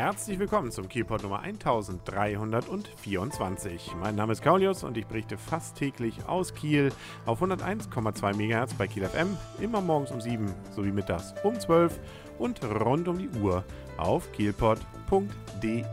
Herzlich 0.00 0.38
willkommen 0.38 0.72
zum 0.72 0.88
Kielpot 0.88 1.22
Nummer 1.22 1.40
1324. 1.40 3.96
Mein 4.00 4.14
Name 4.14 4.32
ist 4.32 4.40
Kaulius 4.40 4.82
und 4.82 4.96
ich 4.96 5.04
berichte 5.04 5.36
fast 5.36 5.76
täglich 5.76 6.26
aus 6.26 6.54
Kiel 6.54 6.90
auf 7.26 7.42
101,2 7.42 8.34
MHz 8.34 8.72
bei 8.78 8.86
Kiel 8.86 9.04
FM, 9.04 9.36
immer 9.60 9.82
morgens 9.82 10.10
um 10.10 10.22
7 10.22 10.54
sowie 10.74 10.90
mittags 10.90 11.34
um 11.44 11.60
12 11.60 12.00
und 12.38 12.64
rund 12.64 13.08
um 13.08 13.18
die 13.18 13.28
Uhr 13.40 13.62
auf 13.98 14.32
kielpot.de 14.32 15.84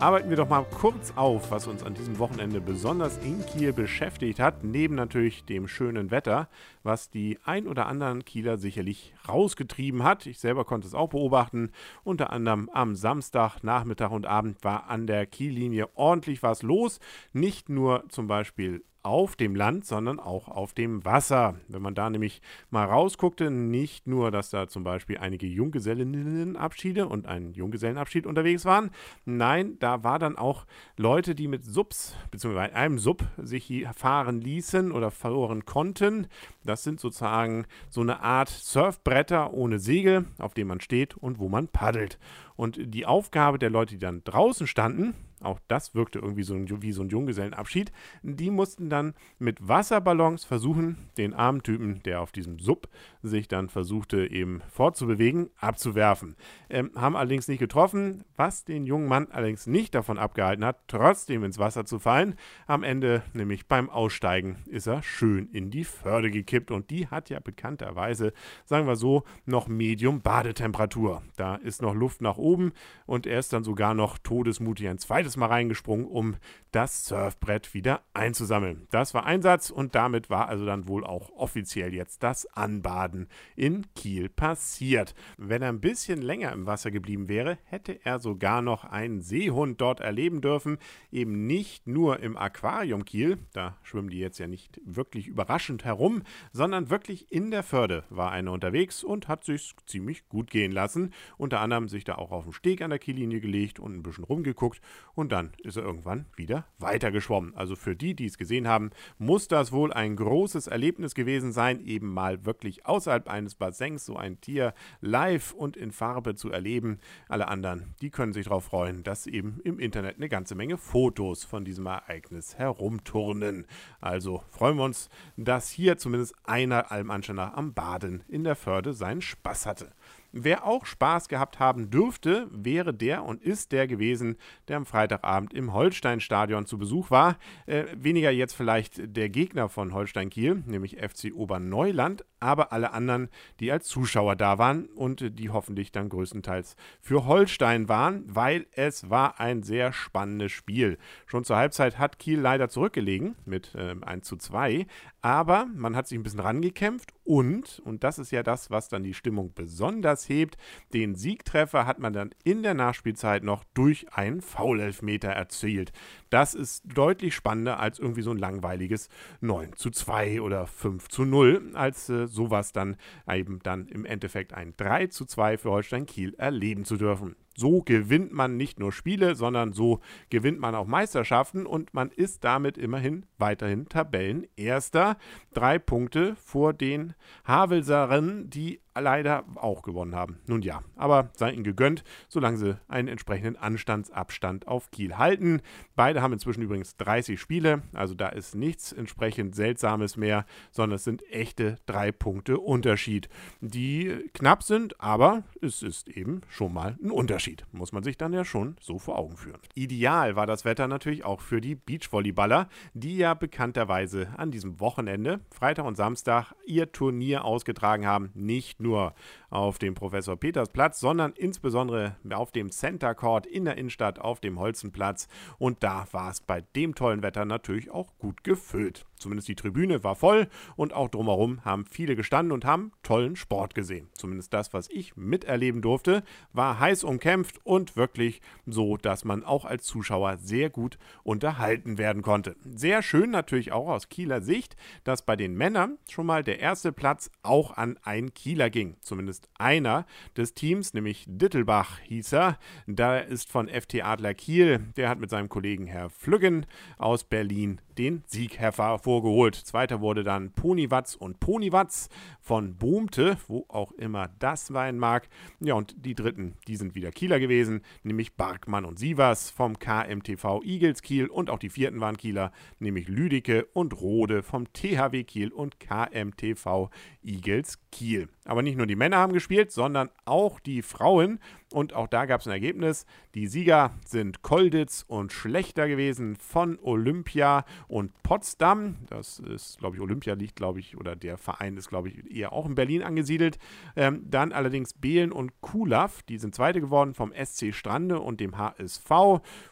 arbeiten 0.00 0.30
wir 0.30 0.38
doch 0.38 0.48
mal 0.48 0.64
kurz 0.64 1.12
auf, 1.14 1.50
was 1.50 1.66
uns 1.66 1.82
an 1.82 1.92
diesem 1.92 2.18
Wochenende 2.18 2.62
besonders 2.62 3.18
in 3.18 3.44
Kiel 3.44 3.74
beschäftigt 3.74 4.40
hat, 4.40 4.64
neben 4.64 4.94
natürlich 4.94 5.44
dem 5.44 5.68
schönen 5.68 6.10
Wetter, 6.10 6.48
was 6.82 7.10
die 7.10 7.38
ein 7.44 7.68
oder 7.68 7.86
anderen 7.86 8.24
Kieler 8.24 8.56
sicherlich 8.56 9.12
rausgetrieben 9.28 10.02
hat. 10.02 10.24
Ich 10.24 10.38
selber 10.38 10.64
konnte 10.64 10.86
es 10.86 10.94
auch 10.94 11.10
beobachten. 11.10 11.70
Unter 12.02 12.30
anderem 12.30 12.70
am 12.72 12.96
Samstag, 12.96 13.62
Nachmittag 13.62 14.10
und 14.10 14.24
Abend 14.24 14.64
war 14.64 14.88
an 14.88 15.06
der 15.06 15.26
Kiellinie 15.26 15.88
ordentlich 15.94 16.42
was 16.42 16.62
los. 16.62 16.98
Nicht 17.34 17.68
nur 17.68 18.04
zum 18.08 18.26
Beispiel 18.26 18.82
auf 19.02 19.36
dem 19.36 19.54
Land, 19.54 19.86
sondern 19.86 20.20
auch 20.20 20.48
auf 20.48 20.74
dem 20.74 21.04
Wasser. 21.04 21.54
Wenn 21.68 21.82
man 21.82 21.94
da 21.94 22.10
nämlich 22.10 22.42
mal 22.70 22.84
rausguckte, 22.84 23.50
nicht 23.50 24.06
nur, 24.06 24.30
dass 24.30 24.50
da 24.50 24.68
zum 24.68 24.84
Beispiel 24.84 25.18
einige 25.18 25.46
Junggesellinnenabschiede 25.46 27.08
und 27.08 27.26
ein 27.26 27.52
Junggesellenabschied 27.54 28.26
unterwegs 28.26 28.64
waren, 28.64 28.90
nein, 29.24 29.76
da 29.78 30.04
war 30.04 30.18
dann 30.18 30.36
auch 30.36 30.66
Leute, 30.96 31.34
die 31.34 31.48
mit 31.48 31.64
Subs, 31.64 32.14
beziehungsweise 32.30 32.74
einem 32.74 32.98
Sub 32.98 33.24
sich 33.38 33.64
hier 33.64 33.92
fahren 33.94 34.40
ließen 34.40 34.92
oder 34.92 35.10
fahren 35.10 35.64
konnten. 35.64 36.26
Das 36.64 36.82
sind 36.82 37.00
sozusagen 37.00 37.66
so 37.88 38.02
eine 38.02 38.20
Art 38.20 38.48
Surfbretter 38.48 39.52
ohne 39.54 39.78
Segel, 39.78 40.26
auf 40.38 40.54
dem 40.54 40.68
man 40.68 40.80
steht 40.80 41.16
und 41.16 41.38
wo 41.38 41.48
man 41.48 41.68
paddelt. 41.68 42.18
Und 42.56 42.78
die 42.94 43.06
Aufgabe 43.06 43.58
der 43.58 43.70
Leute, 43.70 43.94
die 43.94 44.00
dann 44.00 44.22
draußen 44.24 44.66
standen, 44.66 45.14
auch 45.40 45.60
das 45.68 45.94
wirkte 45.94 46.18
irgendwie 46.18 46.42
so 46.42 46.54
ein, 46.54 46.82
wie 46.82 46.92
so 46.92 47.02
ein 47.02 47.08
Junggesellenabschied. 47.08 47.92
Die 48.22 48.50
mussten 48.50 48.90
dann 48.90 49.14
mit 49.38 49.66
Wasserballons 49.66 50.44
versuchen, 50.44 51.08
den 51.16 51.34
armen 51.34 51.62
Typen, 51.62 52.02
der 52.04 52.20
auf 52.20 52.32
diesem 52.32 52.58
Sub 52.58 52.88
sich 53.22 53.48
dann 53.48 53.68
versuchte 53.68 54.30
eben 54.30 54.62
fortzubewegen, 54.70 55.50
abzuwerfen. 55.58 56.36
Ähm, 56.68 56.90
haben 56.94 57.16
allerdings 57.16 57.48
nicht 57.48 57.58
getroffen, 57.58 58.24
was 58.36 58.64
den 58.64 58.86
jungen 58.86 59.08
Mann 59.08 59.28
allerdings 59.30 59.66
nicht 59.66 59.94
davon 59.94 60.18
abgehalten 60.18 60.64
hat, 60.64 60.76
trotzdem 60.88 61.44
ins 61.44 61.58
Wasser 61.58 61.84
zu 61.84 61.98
fallen. 61.98 62.34
Am 62.66 62.82
Ende, 62.82 63.22
nämlich 63.32 63.66
beim 63.66 63.90
Aussteigen, 63.90 64.58
ist 64.66 64.86
er 64.86 65.02
schön 65.02 65.48
in 65.52 65.70
die 65.70 65.84
Förde 65.84 66.30
gekippt 66.30 66.70
und 66.70 66.90
die 66.90 67.08
hat 67.08 67.30
ja 67.30 67.40
bekannterweise, 67.40 68.32
sagen 68.64 68.86
wir 68.86 68.96
so, 68.96 69.24
noch 69.46 69.68
Medium 69.68 70.20
Badetemperatur. 70.22 71.22
Da 71.36 71.56
ist 71.56 71.82
noch 71.82 71.94
Luft 71.94 72.22
nach 72.22 72.36
oben 72.36 72.72
und 73.06 73.26
er 73.26 73.38
ist 73.38 73.52
dann 73.52 73.64
sogar 73.64 73.94
noch 73.94 74.18
todesmutig 74.18 74.88
ein 74.88 74.98
zweites 74.98 75.29
zweites 75.30 75.36
Mal 75.36 75.46
reingesprungen, 75.46 76.06
um 76.06 76.36
das 76.72 77.04
Surfbrett 77.04 77.74
wieder 77.74 78.02
einzusammeln. 78.14 78.86
Das 78.90 79.14
war 79.14 79.26
Einsatz 79.26 79.70
und 79.70 79.94
damit 79.94 80.30
war 80.30 80.48
also 80.48 80.64
dann 80.64 80.88
wohl 80.88 81.04
auch 81.04 81.30
offiziell 81.30 81.94
jetzt 81.94 82.22
das 82.22 82.46
Anbaden 82.54 83.28
in 83.56 83.86
Kiel 83.94 84.28
passiert. 84.28 85.14
Wenn 85.36 85.62
er 85.62 85.68
ein 85.68 85.80
bisschen 85.80 86.22
länger 86.22 86.52
im 86.52 86.66
Wasser 86.66 86.90
geblieben 86.90 87.28
wäre, 87.28 87.58
hätte 87.64 88.04
er 88.04 88.18
sogar 88.18 88.62
noch 88.62 88.84
einen 88.84 89.20
Seehund 89.20 89.80
dort 89.80 90.00
erleben 90.00 90.40
dürfen. 90.40 90.78
Eben 91.10 91.46
nicht 91.46 91.86
nur 91.86 92.20
im 92.20 92.36
Aquarium 92.36 93.04
Kiel, 93.04 93.38
da 93.52 93.76
schwimmen 93.82 94.10
die 94.10 94.18
jetzt 94.18 94.38
ja 94.38 94.46
nicht 94.46 94.80
wirklich 94.84 95.26
überraschend 95.26 95.84
herum, 95.84 96.22
sondern 96.52 96.90
wirklich 96.90 97.32
in 97.32 97.50
der 97.50 97.62
Förde 97.62 98.04
war 98.10 98.30
einer 98.30 98.52
unterwegs 98.52 99.02
und 99.02 99.28
hat 99.28 99.44
sich 99.44 99.74
ziemlich 99.86 100.28
gut 100.28 100.50
gehen 100.50 100.72
lassen. 100.72 101.12
Unter 101.36 101.60
anderem 101.60 101.88
sich 101.88 102.04
da 102.04 102.14
auch 102.16 102.30
auf 102.30 102.44
den 102.44 102.52
Steg 102.52 102.82
an 102.82 102.90
der 102.90 102.98
Kiellinie 102.98 103.40
gelegt 103.40 103.80
und 103.80 103.94
ein 103.94 104.02
bisschen 104.02 104.24
rumgeguckt 104.24 104.80
und 105.20 105.32
dann 105.32 105.52
ist 105.58 105.76
er 105.76 105.82
irgendwann 105.82 106.24
wieder 106.34 106.64
weitergeschwommen. 106.78 107.54
Also 107.54 107.76
für 107.76 107.94
die, 107.94 108.14
die 108.14 108.24
es 108.24 108.38
gesehen 108.38 108.66
haben, 108.66 108.90
muss 109.18 109.48
das 109.48 109.70
wohl 109.70 109.92
ein 109.92 110.16
großes 110.16 110.66
Erlebnis 110.66 111.14
gewesen 111.14 111.52
sein, 111.52 111.84
eben 111.84 112.12
mal 112.12 112.46
wirklich 112.46 112.86
außerhalb 112.86 113.28
eines 113.28 113.54
Bassins 113.54 114.06
so 114.06 114.16
ein 114.16 114.40
Tier 114.40 114.72
live 115.02 115.52
und 115.52 115.76
in 115.76 115.92
Farbe 115.92 116.34
zu 116.34 116.50
erleben. 116.50 116.98
Alle 117.28 117.48
anderen, 117.48 117.94
die 118.00 118.08
können 118.10 118.32
sich 118.32 118.46
darauf 118.46 118.64
freuen, 118.64 119.02
dass 119.02 119.26
eben 119.26 119.60
im 119.62 119.78
Internet 119.78 120.16
eine 120.16 120.30
ganze 120.30 120.54
Menge 120.54 120.78
Fotos 120.78 121.44
von 121.44 121.66
diesem 121.66 121.84
Ereignis 121.84 122.56
herumturnen. 122.56 123.66
Also 124.00 124.42
freuen 124.48 124.78
wir 124.78 124.84
uns, 124.84 125.10
dass 125.36 125.68
hier 125.68 125.98
zumindest 125.98 126.34
einer 126.44 126.90
allem 126.90 127.10
am 127.10 127.74
Baden 127.74 128.22
in 128.28 128.44
der 128.44 128.56
Förde 128.56 128.94
seinen 128.94 129.20
Spaß 129.20 129.66
hatte. 129.66 129.92
Wer 130.32 130.64
auch 130.64 130.86
Spaß 130.86 131.28
gehabt 131.28 131.58
haben 131.58 131.90
dürfte, 131.90 132.48
wäre 132.52 132.94
der 132.94 133.24
und 133.24 133.42
ist 133.42 133.72
der 133.72 133.86
gewesen, 133.86 134.36
der 134.68 134.76
am 134.76 134.86
Freitagabend 134.86 135.52
im 135.52 135.72
Holstein-Stadion 135.72 136.66
zu 136.66 136.78
Besuch 136.78 137.10
war. 137.10 137.36
Äh, 137.66 137.84
weniger 137.96 138.30
jetzt 138.30 138.54
vielleicht 138.54 139.16
der 139.16 139.28
Gegner 139.28 139.68
von 139.68 139.92
Holstein 139.92 140.30
Kiel, 140.30 140.62
nämlich 140.66 140.98
FC 140.98 141.32
Oberneuland, 141.34 142.24
aber 142.40 142.72
alle 142.72 142.92
anderen, 142.92 143.28
die 143.60 143.70
als 143.70 143.86
Zuschauer 143.86 144.36
da 144.36 144.58
waren 144.58 144.86
und 144.86 145.38
die 145.38 145.50
hoffentlich 145.50 145.92
dann 145.92 146.08
größtenteils 146.08 146.76
für 147.00 147.26
Holstein 147.26 147.88
waren, 147.88 148.24
weil 148.26 148.66
es 148.72 149.10
war 149.10 149.38
ein 149.38 149.62
sehr 149.62 149.92
spannendes 149.92 150.52
Spiel. 150.52 150.98
Schon 151.26 151.44
zur 151.44 151.56
Halbzeit 151.56 151.98
hat 151.98 152.18
Kiel 152.18 152.40
leider 152.40 152.68
zurückgelegen 152.68 153.36
mit 153.44 153.74
äh, 153.74 153.94
1 154.00 154.26
zu 154.26 154.36
2, 154.36 154.86
aber 155.22 155.66
man 155.74 155.94
hat 155.94 156.08
sich 156.08 156.18
ein 156.18 156.22
bisschen 156.22 156.40
rangekämpft 156.40 157.12
und, 157.24 157.80
und 157.84 158.02
das 158.02 158.18
ist 158.18 158.32
ja 158.32 158.42
das, 158.42 158.70
was 158.70 158.88
dann 158.88 159.04
die 159.04 159.14
Stimmung 159.14 159.52
besonders 159.54 160.28
hebt, 160.28 160.56
den 160.94 161.14
Siegtreffer 161.14 161.86
hat 161.86 161.98
man 161.98 162.12
dann 162.12 162.30
in 162.42 162.62
der 162.62 162.74
Nachspielzeit 162.74 163.44
noch 163.44 163.62
durch 163.74 164.12
einen 164.12 164.40
Foulelfmeter 164.40 165.28
erzielt. 165.28 165.92
Das 166.30 166.54
ist 166.54 166.82
deutlich 166.92 167.34
spannender 167.34 167.78
als 167.78 167.98
irgendwie 167.98 168.22
so 168.22 168.30
ein 168.30 168.38
langweiliges 168.38 169.08
9 169.40 169.76
zu 169.76 169.90
2 169.90 170.40
oder 170.40 170.66
5 170.66 171.08
zu 171.08 171.24
0, 171.24 171.70
als 171.74 172.08
äh, 172.08 172.26
sowas 172.30 172.72
dann 172.72 172.96
eben 173.30 173.60
dann 173.62 173.86
im 173.86 174.04
Endeffekt 174.04 174.54
ein 174.54 174.74
3 174.76 175.08
zu 175.08 175.24
2 175.24 175.58
für 175.58 175.70
Holstein 175.70 176.06
Kiel 176.06 176.34
erleben 176.34 176.84
zu 176.84 176.96
dürfen. 176.96 177.36
So 177.56 177.82
gewinnt 177.82 178.32
man 178.32 178.56
nicht 178.56 178.78
nur 178.78 178.92
Spiele, 178.92 179.34
sondern 179.34 179.72
so 179.72 180.00
gewinnt 180.30 180.60
man 180.60 180.74
auch 180.74 180.86
Meisterschaften 180.86 181.66
und 181.66 181.92
man 181.92 182.10
ist 182.10 182.44
damit 182.44 182.78
immerhin 182.78 183.26
weiterhin 183.38 183.88
Tabellenerster. 183.88 185.16
Drei 185.52 185.78
Punkte 185.78 186.36
vor 186.36 186.72
den 186.72 187.14
Havelserinnen, 187.44 188.50
die 188.50 188.80
leider 188.98 189.44
auch 189.56 189.82
gewonnen 189.82 190.14
haben. 190.14 190.38
Nun 190.46 190.62
ja, 190.62 190.82
aber 190.96 191.30
sei 191.36 191.52
ihnen 191.52 191.64
gegönnt, 191.64 192.04
solange 192.28 192.56
sie 192.56 192.78
einen 192.88 193.08
entsprechenden 193.08 193.56
Anstandsabstand 193.56 194.68
auf 194.68 194.90
Kiel 194.90 195.16
halten. 195.16 195.62
Beide 195.96 196.22
haben 196.22 196.32
inzwischen 196.32 196.62
übrigens 196.62 196.96
30 196.96 197.40
Spiele, 197.40 197.82
also 197.92 198.14
da 198.14 198.28
ist 198.28 198.54
nichts 198.54 198.92
entsprechend 198.92 199.54
Seltsames 199.54 200.16
mehr, 200.16 200.44
sondern 200.70 200.96
es 200.96 201.04
sind 201.04 201.22
echte 201.30 201.76
drei 201.86 202.12
Punkte 202.12 202.58
Unterschied, 202.58 203.28
die 203.60 204.28
knapp 204.34 204.62
sind, 204.62 205.00
aber 205.00 205.44
es 205.60 205.82
ist 205.82 206.08
eben 206.08 206.42
schon 206.48 206.72
mal 206.72 206.96
ein 207.02 207.10
Unterschied. 207.10 207.39
Muss 207.72 207.92
man 207.92 208.02
sich 208.02 208.18
dann 208.18 208.32
ja 208.32 208.44
schon 208.44 208.76
so 208.80 208.98
vor 208.98 209.18
Augen 209.18 209.36
führen. 209.36 209.60
Ideal 209.74 210.36
war 210.36 210.46
das 210.46 210.64
Wetter 210.64 210.86
natürlich 210.86 211.24
auch 211.24 211.40
für 211.40 211.60
die 211.60 211.74
Beachvolleyballer, 211.74 212.68
die 212.92 213.16
ja 213.16 213.34
bekannterweise 213.34 214.28
an 214.36 214.50
diesem 214.50 214.78
Wochenende, 214.78 215.40
Freitag 215.50 215.86
und 215.86 215.96
Samstag, 215.96 216.52
ihr 216.66 216.92
Turnier 216.92 217.44
ausgetragen 217.44 218.06
haben. 218.06 218.30
Nicht 218.34 218.80
nur 218.80 219.14
auf 219.48 219.78
dem 219.78 219.94
Professor 219.94 220.36
Peters 220.36 220.68
Platz, 220.68 221.00
sondern 221.00 221.32
insbesondere 221.32 222.16
auf 222.30 222.52
dem 222.52 222.70
Center 222.70 223.14
Court 223.14 223.46
in 223.46 223.64
der 223.64 223.78
Innenstadt 223.78 224.18
auf 224.18 224.40
dem 224.40 224.58
Holzenplatz. 224.58 225.28
Und 225.58 225.82
da 225.82 226.06
war 226.12 226.30
es 226.30 226.40
bei 226.40 226.60
dem 226.76 226.94
tollen 226.94 227.22
Wetter 227.22 227.44
natürlich 227.44 227.90
auch 227.90 228.18
gut 228.18 228.44
gefüllt. 228.44 229.06
Zumindest 229.16 229.48
die 229.48 229.54
Tribüne 229.54 230.02
war 230.02 230.14
voll 230.14 230.48
und 230.76 230.94
auch 230.94 231.08
drumherum 231.08 231.64
haben 231.64 231.84
viele 231.84 232.16
gestanden 232.16 232.52
und 232.52 232.64
haben 232.64 232.92
tollen 233.02 233.36
Sport 233.36 233.74
gesehen. 233.74 234.08
Zumindest 234.14 234.54
das, 234.54 234.72
was 234.72 234.88
ich 234.88 235.16
miterleben 235.16 235.82
durfte, 235.82 236.22
war 236.52 236.78
heiß 236.78 237.04
umkämpft 237.04 237.29
und 237.64 237.96
wirklich 237.96 238.40
so, 238.66 238.96
dass 238.96 239.24
man 239.24 239.44
auch 239.44 239.64
als 239.64 239.84
Zuschauer 239.84 240.38
sehr 240.38 240.70
gut 240.70 240.98
unterhalten 241.22 241.98
werden 241.98 242.22
konnte. 242.22 242.56
Sehr 242.64 243.02
schön 243.02 243.30
natürlich 243.30 243.72
auch 243.72 243.88
aus 243.88 244.08
Kieler 244.08 244.40
Sicht, 244.40 244.76
dass 245.04 245.22
bei 245.22 245.36
den 245.36 245.54
Männern 245.54 245.98
schon 246.08 246.26
mal 246.26 246.42
der 246.42 246.60
erste 246.60 246.92
Platz 246.92 247.30
auch 247.42 247.76
an 247.76 247.98
ein 248.02 248.34
Kieler 248.34 248.70
ging. 248.70 248.96
Zumindest 249.00 249.48
einer 249.58 250.06
des 250.36 250.54
Teams, 250.54 250.94
nämlich 250.94 251.24
Dittelbach 251.28 251.98
hieß 252.00 252.32
er. 252.32 252.58
Da 252.86 253.18
ist 253.18 253.50
von 253.50 253.68
FT 253.68 254.02
Adler 254.04 254.34
Kiel, 254.34 254.80
der 254.96 255.08
hat 255.08 255.20
mit 255.20 255.30
seinem 255.30 255.48
Kollegen 255.48 255.86
Herr 255.86 256.10
Flüggen 256.10 256.66
aus 256.98 257.24
Berlin 257.24 257.80
den 258.00 258.22
Sieg 258.26 258.58
hervorgeholt. 258.58 259.54
Zweiter 259.54 260.00
wurde 260.00 260.24
dann 260.24 260.52
Ponywatz 260.52 261.14
und 261.14 261.38
Ponywatz 261.38 262.08
von 262.40 262.76
Boomte, 262.76 263.36
wo 263.46 263.66
auch 263.68 263.92
immer 263.92 264.30
das 264.38 264.68
sein 264.68 264.98
mag. 264.98 265.28
Ja, 265.60 265.74
und 265.74 265.94
die 265.98 266.14
dritten, 266.14 266.56
die 266.66 266.76
sind 266.76 266.94
wieder 266.94 267.10
Kieler 267.20 267.38
gewesen, 267.38 267.82
nämlich 268.02 268.34
Barkmann 268.34 268.86
und 268.86 268.98
Sievers 268.98 269.50
vom 269.50 269.78
KMTV 269.78 270.62
Eagles 270.64 271.02
Kiel 271.02 271.26
und 271.26 271.50
auch 271.50 271.58
die 271.58 271.68
vierten 271.68 272.00
waren 272.00 272.16
Kieler, 272.16 272.50
nämlich 272.78 273.08
Lüdecke 273.08 273.66
und 273.74 274.00
Rode 274.00 274.42
vom 274.42 274.72
THW 274.72 275.22
Kiel 275.24 275.52
und 275.52 275.78
KMTV 275.80 276.88
Eagles 277.22 277.78
Kiel. 277.92 278.30
Aber 278.50 278.62
nicht 278.62 278.76
nur 278.76 278.88
die 278.88 278.96
Männer 278.96 279.18
haben 279.18 279.32
gespielt, 279.32 279.70
sondern 279.70 280.10
auch 280.24 280.58
die 280.58 280.82
Frauen. 280.82 281.38
Und 281.72 281.94
auch 281.94 282.08
da 282.08 282.26
gab 282.26 282.40
es 282.40 282.48
ein 282.48 282.52
Ergebnis. 282.52 283.06
Die 283.36 283.46
Sieger 283.46 283.92
sind 284.04 284.42
Kolditz 284.42 285.04
und 285.06 285.32
Schlechter 285.32 285.86
gewesen 285.86 286.34
von 286.34 286.76
Olympia 286.82 287.64
und 287.86 288.12
Potsdam. 288.24 288.96
Das 289.08 289.38
ist, 289.38 289.78
glaube 289.78 289.94
ich, 289.94 290.02
Olympia 290.02 290.34
liegt, 290.34 290.56
glaube 290.56 290.80
ich, 290.80 290.96
oder 290.96 291.14
der 291.14 291.38
Verein 291.38 291.76
ist, 291.76 291.88
glaube 291.88 292.08
ich, 292.08 292.28
eher 292.28 292.52
auch 292.52 292.66
in 292.66 292.74
Berlin 292.74 293.04
angesiedelt. 293.04 293.60
Ähm, 293.94 294.24
dann 294.28 294.50
allerdings 294.50 294.94
Behlen 294.94 295.30
und 295.30 295.60
Kulaf, 295.60 296.22
die 296.24 296.38
sind 296.38 296.52
Zweite 296.52 296.80
geworden 296.80 297.14
vom 297.14 297.32
SC 297.32 297.72
Strande 297.72 298.18
und 298.18 298.40
dem 298.40 298.58
HSV. 298.58 299.08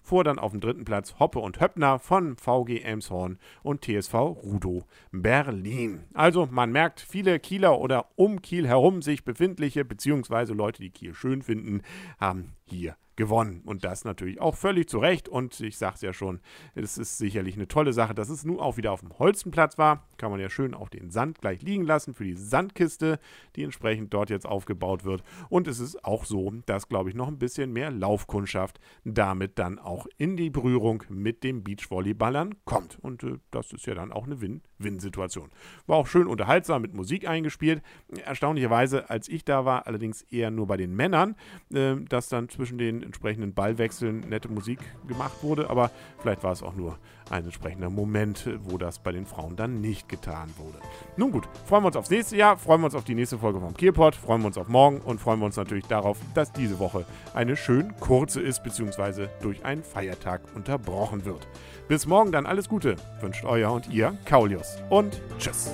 Vor 0.05 0.23
dann 0.23 0.39
auf 0.39 0.53
dem 0.53 0.61
dritten 0.61 0.85
Platz 0.85 1.17
Hoppe 1.19 1.41
und 1.41 1.61
Höppner 1.61 1.99
von 1.99 2.37
VG 2.37 2.83
Elmshorn 2.85 3.41
und 3.65 3.85
TSV 3.85 4.15
Rudo 4.15 4.85
Berlin. 5.11 6.05
Also 6.15 6.47
man 6.49 6.71
merkt, 6.71 7.01
viele 7.01 7.41
Kieler 7.41 7.81
oder 7.81 8.07
um 8.15 8.41
Kiel 8.41 8.68
herum 8.69 9.03
sich 9.03 9.25
befindliche, 9.25 9.85
beziehungsweise 9.85 10.53
Leute, 10.53 10.83
die 10.83 10.91
Kiel 10.91 11.15
schön 11.15 11.43
finden, 11.43 11.83
haben 12.19 12.55
hier 12.65 12.97
gewonnen. 13.19 13.61
Und 13.67 13.85
das 13.85 14.05
natürlich 14.05 14.41
auch 14.41 14.57
völlig 14.57 14.89
zu 14.89 14.99
Recht. 14.99 15.29
Und 15.29 15.61
ich 15.61 15.77
sage 15.77 15.97
es 15.97 16.01
ja 16.01 16.15
schon, 16.15 16.41
es 16.75 16.97
ist 16.97 17.19
sicherlich 17.19 17.57
eine 17.57 17.69
tolle 17.69 17.93
Sache, 17.93 18.15
dass 18.15 18.31
es 18.31 18.45
nun 18.45 18.61
auch 18.61 18.79
wieder 18.79 18.93
auf 18.93 19.01
dem 19.01 19.19
Holzenplatz 19.19 19.77
war. 19.77 20.07
Kann 20.17 20.31
man 20.31 20.41
ja 20.41 20.49
schön 20.49 20.73
auch 20.73 20.89
den 20.89 21.11
Sand 21.11 21.41
gleich 21.41 21.61
liegen 21.61 21.85
lassen 21.85 22.15
für 22.15 22.25
die 22.25 22.35
Sandkiste, 22.35 23.19
die 23.57 23.65
entsprechend 23.65 24.15
dort 24.15 24.31
jetzt 24.31 24.47
aufgebaut 24.47 25.05
wird. 25.05 25.23
Und 25.51 25.67
es 25.67 25.81
ist 25.81 26.05
auch 26.05 26.25
so, 26.25 26.53
dass, 26.65 26.89
glaube 26.89 27.11
ich, 27.11 27.17
noch 27.17 27.29
ein 27.29 27.39
bisschen 27.39 27.73
mehr 27.73 27.91
Laufkundschaft 27.91 28.81
damit 29.05 29.59
dann 29.59 29.79
auch 29.79 30.07
in 30.17 30.37
die 30.37 30.49
Berührung 30.49 31.03
mit 31.09 31.43
den 31.43 31.65
Beachvolleyballern 31.65 32.55
kommt. 32.65 32.99
Und 33.01 33.25
äh, 33.25 33.39
das 33.51 33.73
ist 33.73 33.87
ja 33.87 33.95
dann 33.95 34.13
auch 34.13 34.27
eine 34.27 34.41
Win-Win-Situation. 34.41 35.51
War 35.87 35.97
auch 35.97 36.07
schön 36.07 36.29
unterhaltsam 36.29 36.83
mit 36.83 36.95
Musik 36.95 37.29
eingespielt. 37.29 37.83
Erstaunlicherweise, 38.25 39.11
als 39.11 39.29
ich 39.29 39.45
da 39.45 39.65
war, 39.65 39.89
allerdings 39.89 40.23
eher 40.23 40.53
nur 40.53 40.69
bei 40.69 40.77
den 40.77 40.95
Männern, 40.95 41.35
äh, 41.75 41.97
dass 42.09 42.29
dann 42.29 42.49
zwischen 42.49 42.79
den 42.79 43.08
entsprechenden 43.09 43.55
Ballwechseln 43.55 44.21
nette 44.29 44.49
Musik 44.49 44.79
gemacht 45.07 45.43
wurde, 45.43 45.71
aber 45.71 45.91
vielleicht 46.19 46.45
war 46.45 46.53
es 46.53 46.63
auch 46.63 46.75
nur 46.75 46.99
ein 47.31 47.45
entsprechender 47.45 47.91
Moment, 47.91 48.49
wo 48.65 48.79
das 48.79 48.99
bei 48.99 49.13
den 49.13 49.27
Frauen 49.27 49.57
dann 49.57 49.81
nicht 49.81 50.09
getan 50.09 50.51
wurde. 50.59 50.79
Nun 51.17 51.33
gut, 51.33 51.49
freuen 51.67 51.83
wir 51.83 51.89
uns 51.89 51.97
aufs 51.97 52.11
nächste 52.11 52.37
Jahr, 52.37 52.57
freuen 52.57 52.81
wir 52.81 52.87
uns 52.87 52.95
auf 52.95 53.05
die 53.05 53.15
nächste 53.15 53.39
Folge 53.39 53.61
vom 53.61 53.75
Kielpot, 53.75 54.15
freuen 54.15 54.43
wir 54.43 54.47
uns 54.47 54.59
auf 54.59 54.69
morgen 54.69 55.01
und 55.01 55.21
freuen 55.21 55.41
wir 55.41 55.47
uns 55.47 55.57
natürlich 55.57 55.87
darauf, 55.87 56.19
dass 56.35 56.53
diese 56.53 56.79
Woche 56.79 57.05
eine 57.35 57.57
schön 57.57 57.95
kurze 57.99 58.41
ist, 58.41 58.63
beziehungsweise 58.63 59.31
durch 59.43 59.65
einen 59.65 59.83
Feiertag 59.83 60.43
unterbrochen 60.55 61.25
wird. 61.25 61.49
Bis 61.89 62.07
morgen 62.07 62.33
dann 62.33 62.47
alles 62.47 62.69
Gute, 62.69 62.97
wünscht 63.21 63.45
euer 63.45 63.73
und 63.73 63.89
ihr 63.91 64.17
Kaulius 64.25 64.77
und 64.91 65.21
tschüss. 65.39 65.71